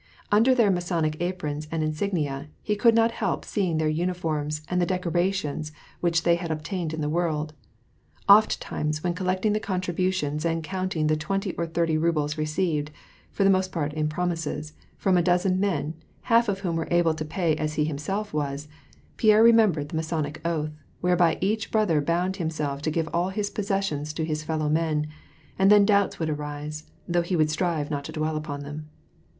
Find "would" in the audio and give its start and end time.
26.17-26.31, 27.35-27.51